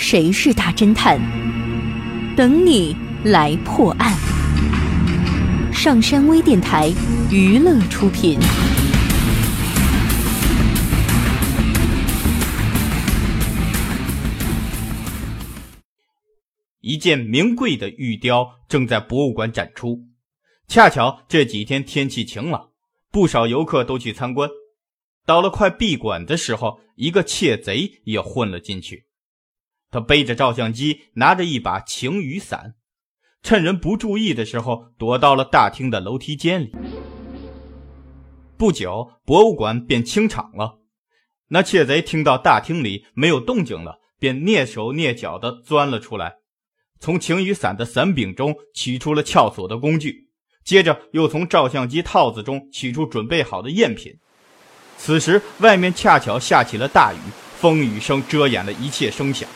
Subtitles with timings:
[0.00, 1.20] 谁是大侦探？
[2.36, 4.16] 等你来破案。
[5.72, 6.88] 上山微电台
[7.32, 8.38] 娱乐出品。
[16.80, 19.98] 一件名贵的玉雕正在博物馆展出，
[20.68, 22.68] 恰巧这几天天气晴朗，
[23.10, 24.48] 不少游客都去参观。
[25.26, 29.07] 到了快闭馆的时候，一个窃贼也混了进去。
[29.90, 32.74] 他背着照相机，拿着一把晴雨伞，
[33.42, 36.72] 趁人不注意的时候，躲到了大厅的楼梯间里。
[38.56, 40.78] 不久，博物馆便清场了。
[41.48, 46.34] 那窃贼听到大厅里没有动静了，便蹑手蹑脚地钻了出来，
[47.00, 50.28] 从晴雨伞的伞柄中取出了撬锁的工具，
[50.64, 54.12] 接着又从照相机套子中取出准备好的赝品。
[54.98, 57.18] 此时，外面恰巧下起了大雨，
[57.56, 59.48] 风雨声遮掩了一切声响。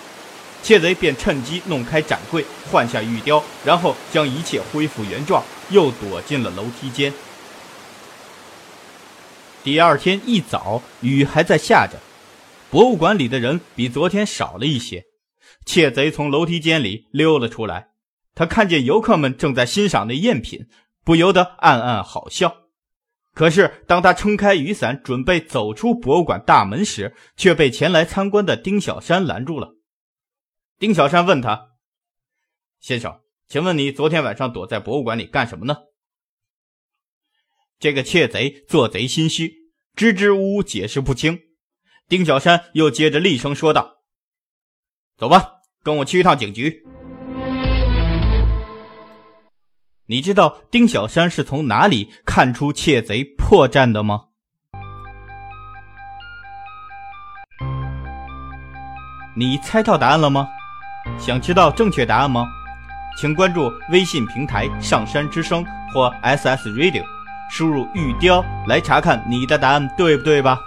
[0.63, 7.13] 窃贼便趁机弄开展柜，换下玉雕，然后将一切恢复原状，又躲进了楼梯间。
[9.65, 11.99] 第二天一早，雨还在下着，
[12.71, 15.05] 博物馆里的人比昨天少了一些。
[15.67, 17.89] 窃贼从楼梯间里溜了出来，
[18.35, 20.67] 他看见游客们正在欣赏那赝品，
[21.05, 22.57] 不由得暗暗好笑。
[23.35, 29.77] 可是，当他撑开雨伞，准备走出博物馆大门时，却被前来参观的丁小山拦住了。
[30.83, 31.69] 丁小山问他
[32.83, 35.77] ：“先生，请问你昨天晚上躲在博物馆里干什么呢？”
[37.79, 41.39] 这个窃贼做贼心虚，支支吾吾解释不清。
[42.09, 43.99] 丁小山又接着厉声说道
[45.17, 45.53] ：“走吧，
[45.85, 46.85] 跟我去一趟警局。”
[50.07, 54.31] 你知道丁小山是从哪里看出窃贼破绽的吗？
[59.37, 60.49] 你猜到答案了吗？
[61.25, 62.45] 想知道正确答案吗？
[63.17, 65.65] 请关注微信平台“上山之声”
[65.95, 67.05] 或 SS Radio，
[67.49, 70.59] 输入“玉雕”来查看你的答案对不对吧？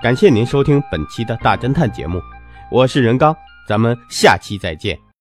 [0.00, 2.22] 感谢您收听本期的大侦探节目，
[2.70, 5.03] 我是任刚，咱们下期再见。